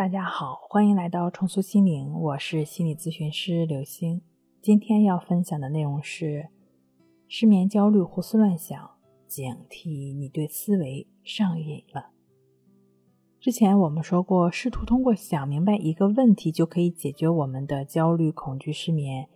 [0.00, 4.22] 大家好，欢迎来到重塑心灵，我是心理咨询师刘星。
[4.62, 6.48] 今天要分享的内容是
[7.28, 8.92] 失眠、焦虑、胡思乱想，
[9.26, 12.12] 警惕你对思维上瘾了。
[13.38, 19.28] 之前我们说过，试图通过想明白一个问题就可以解决我们的焦虑、恐惧、失眠，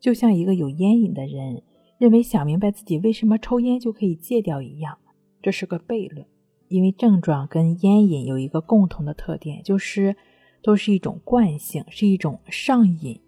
[0.00, 1.62] 就像一个有烟瘾的人
[1.98, 4.96] 认为想明白自己为什么抽烟就可以戒掉一样，
[5.42, 6.26] 这是个悖论。
[6.68, 10.16] 因为症状跟烟瘾有一个共同的特点，就是
[10.62, 13.20] 都是一种惯性，是一种上瘾。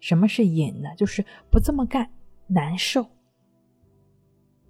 [0.00, 0.88] 什么是瘾呢？
[0.96, 2.10] 就是不这么干
[2.48, 3.06] 难受。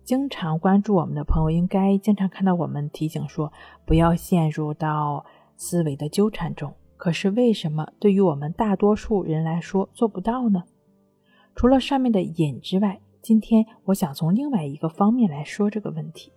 [0.04, 3.52] 经常关注我们的朋友，应该经常看到我们提醒说，
[3.86, 5.24] 不要陷入到
[5.56, 6.74] 思维的纠缠中。
[6.96, 10.64] 可是为什么对于我们大多数人来说做不到呢？
[11.54, 16.32] 除了上面的瘾之外，今天我想从另外一个方面来说这个问题。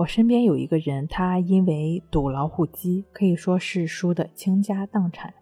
[0.00, 5.34] 我身边有一个人，他因为赌老虎机，可以说是输得倾家荡产，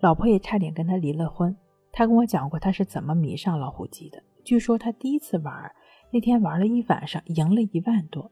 [0.00, 1.54] 老婆也差点跟他离了婚。
[1.92, 4.22] 他跟我讲过他是怎么迷上老虎机的。
[4.44, 5.70] 据说他第一次玩，
[6.10, 8.30] 那天玩了一晚上，赢了一万多。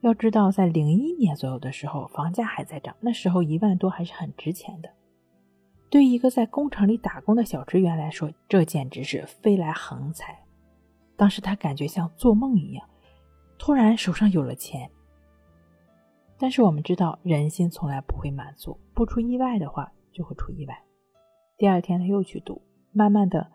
[0.00, 4.88] 要知道，在零一年左右的时候，房价还在涨，那时候一万多还是很值钱的。
[5.90, 10.42] 对于一个在工厂里打工的小职员来说，这简直是飞来横财。
[11.14, 12.88] 当时他感觉像做梦一样。
[13.64, 14.90] 突然手上有了钱，
[16.36, 20.82] 但是我们知道人心从来不会满足，不出意外的话就会出意外。
[21.56, 23.52] 第二天他又去赌，慢慢的，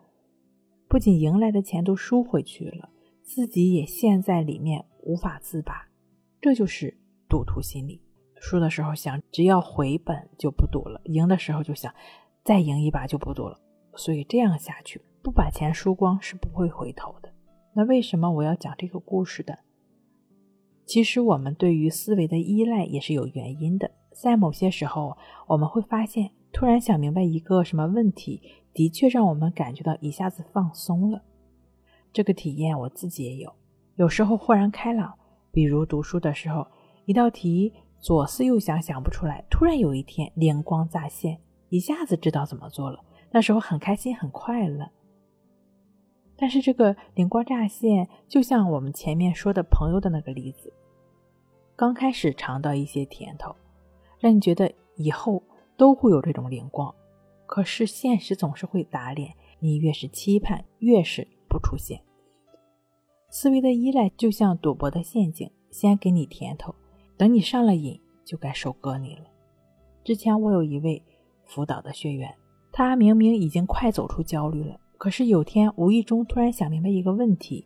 [0.88, 2.88] 不仅赢来的钱都输回去了，
[3.22, 5.86] 自己也陷在里面无法自拔。
[6.40, 6.96] 这就是
[7.28, 8.00] 赌徒心理：
[8.40, 11.94] 输的时候想只要回本就不赌了，赢的时候就想
[12.42, 13.60] 再赢一把就不赌了。
[13.94, 17.30] 所以这样下去，不把钱输光是不会回头的。
[17.74, 19.58] 那为什么我要讲这个故事的？
[20.88, 25.14] 其实我们对于思维的依赖也是有原因的，在某些时候，
[25.46, 28.40] 我们会发现，突然想明白一个什么问题，
[28.72, 31.20] 的确让我们感觉到一下子放松了。
[32.10, 33.52] 这个体验我自己也有，
[33.96, 35.12] 有时候豁然开朗，
[35.52, 36.66] 比如读书的时候，
[37.04, 41.38] 一道题左思右想想不出来，突然有一天灵光乍现，
[41.68, 42.98] 一下子知道怎么做了，
[43.30, 44.88] 那时候很开心很快乐。
[46.40, 50.72] 但是这个灵光乍现，就像我们前面说的朋友的那个例子，
[51.74, 53.54] 刚开始尝到一些甜头，
[54.20, 55.42] 让你觉得以后
[55.76, 56.94] 都会有这种灵光。
[57.44, 62.00] 可是现实总是会打脸，你越是期盼，越是不出现。
[63.30, 66.74] 思维的依赖就像赌博的陷阱，先给你甜头，
[67.16, 69.24] 等你上了瘾，就该收割你了。
[70.04, 71.02] 之前我有一位
[71.44, 72.32] 辅导的学员，
[72.70, 74.78] 他明明已经快走出焦虑了。
[74.98, 77.64] 可是有天无意中突然想明白一个问题，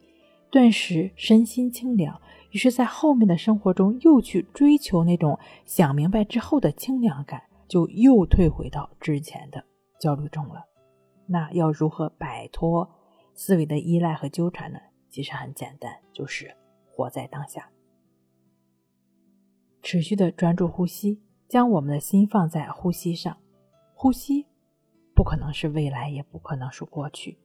[0.51, 2.21] 顿时身心清凉。
[2.51, 9.65] 于是，在后面的生活中又去追求那种想明白之后的清凉感，就又退回到之前的
[9.99, 10.63] 焦虑中了。
[11.27, 12.87] 那要如何摆脱
[13.33, 14.79] 思维的依赖和纠缠呢？
[15.09, 16.55] 其实很简单，就是
[16.91, 17.71] 活在当下，
[19.83, 23.39] 持续的专注呼吸，将我们的心放在呼吸上，
[23.95, 24.45] 呼吸。
[25.23, 27.39] 不可能是未来，也不可能是过去，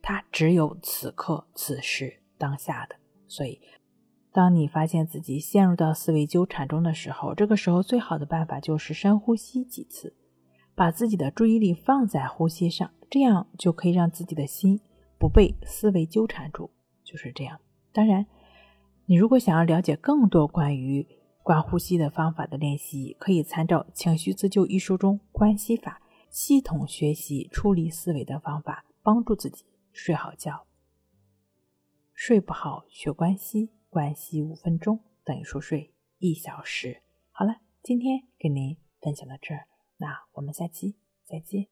[0.00, 2.94] 它只有此刻、此时、当下的。
[3.26, 3.60] 所以，
[4.30, 10.14] 当你发现自己陷入到思维纠缠中的时候，这个时候最好的办法就是深呼吸几次，
[10.76, 14.80] 把自己的注意力放在呼吸上，这样就可以让自己的心
[15.18, 16.70] 不被思维纠缠住。
[17.02, 17.58] 就是这样。
[17.92, 18.24] 当然，
[19.06, 21.04] 你如果想要了解更多关于
[21.42, 26.00] 观呼吸的方法的练习，可以参照《情绪自救》一书中关系法。
[26.34, 30.66] 系统学习处理思维的方法，帮助自己睡好觉。
[32.12, 37.04] 睡不好学关系，关系五分钟等于说睡一小时。
[37.30, 39.68] 好了，今天给您分享到这儿，
[39.98, 41.68] 那我们下期再见。